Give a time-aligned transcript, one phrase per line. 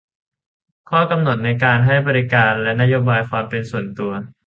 [0.89, 4.11] ข้อกำหนดในการให้บริการและนโยบายความเป็นส่วนตัว